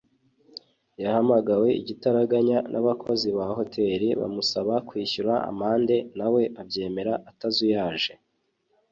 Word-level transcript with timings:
yahamagawe 1.01 1.69
igitaraganya 1.81 2.57
n’abakozi 2.71 3.27
ba 3.37 3.45
hoteli 3.57 4.07
bamusaba 4.19 4.73
kwishyura 4.87 5.33
amande 5.49 5.97
na 6.17 6.27
we 6.33 6.43
abyemera 6.61 7.13
atazuyaje 7.29 8.11